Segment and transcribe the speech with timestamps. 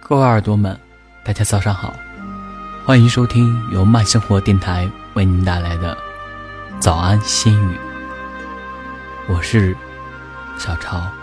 [0.00, 0.78] 各位耳朵们，
[1.24, 1.94] 大家早上好，
[2.84, 5.96] 欢迎收听由慢生活电台为您带来的
[6.78, 7.78] 早安心语。
[9.28, 9.74] 我是
[10.58, 11.21] 小超。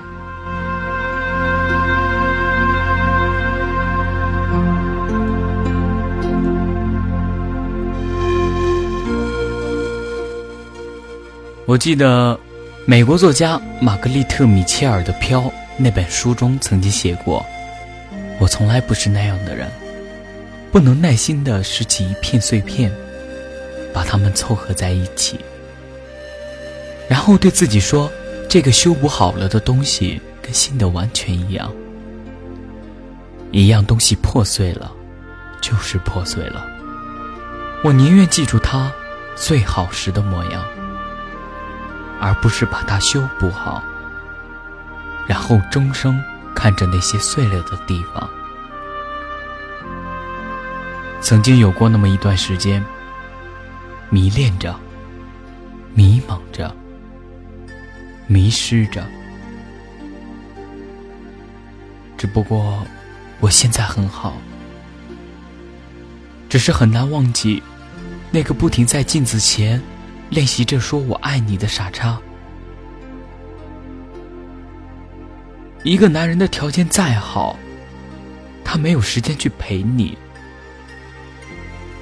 [11.69, 12.35] 我记得，
[12.87, 15.41] 美国作家玛格丽特·米切尔的《飘》
[15.77, 17.45] 那本书中曾经写过。
[18.39, 19.69] 我从来不是那样的人，
[20.71, 22.91] 不能耐心地拾起一片碎片，
[23.93, 25.39] 把它们凑合在一起，
[27.07, 28.11] 然后对自己说
[28.49, 31.71] ：“这个修补好了的东西跟新的完全一样。”
[33.53, 34.91] 一样东西破碎了，
[35.61, 36.65] 就是破碎了。
[37.83, 38.91] 我宁愿记住它
[39.35, 40.65] 最好时的模样，
[42.19, 43.81] 而不是把它修补好，
[45.27, 46.21] 然后终生。
[46.55, 48.29] 看着那些碎了的地方，
[51.21, 52.83] 曾经有过那么一段时间，
[54.09, 54.77] 迷恋着，
[55.93, 56.75] 迷茫着，
[58.27, 59.05] 迷失着。
[62.17, 62.85] 只不过，
[63.39, 64.33] 我现在很好，
[66.49, 67.63] 只是很难忘记
[68.31, 69.81] 那个不停在镜子前
[70.29, 72.19] 练习着说我爱你的傻叉。
[75.83, 77.57] 一个男人的条件再好，
[78.63, 80.17] 他没有时间去陪你，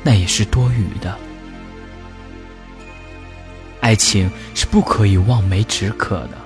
[0.04, 1.18] 那也是多余的。
[3.80, 6.38] 爱情是不可以望梅止渴的，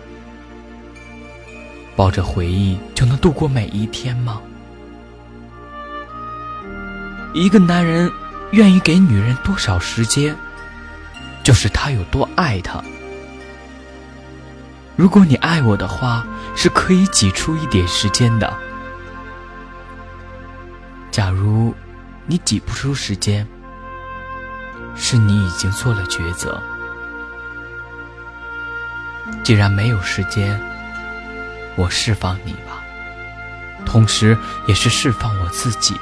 [1.96, 4.42] 抱着回忆就能度过每一天吗？
[7.34, 8.12] 一个男人
[8.52, 10.36] 愿意给女人多少时间，
[11.44, 12.82] 就是他有多爱她。
[14.96, 16.26] 如果你爱我的话，
[16.56, 18.54] 是可以挤出一点时间的。
[21.10, 21.74] 假如
[22.28, 23.48] 你挤不出时间，
[24.96, 26.62] 是你已经做了抉择。
[29.44, 30.62] 既然没有时间，
[31.76, 32.84] 我释放你吧，
[33.86, 34.38] 同时
[34.68, 35.98] 也是释放我自己。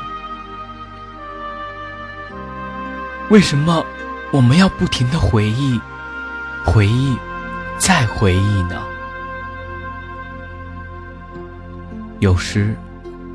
[3.29, 3.85] 为什么
[4.31, 5.79] 我们要不停的回忆，
[6.63, 7.17] 回忆？
[7.79, 8.79] 再回忆呢？
[12.19, 12.75] 有时，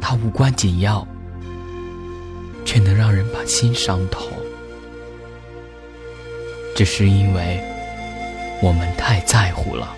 [0.00, 1.05] 它无关紧要，
[2.65, 4.28] 却能让人把心伤透。
[6.77, 7.61] 只是因为
[8.62, 9.97] 我们太在乎了。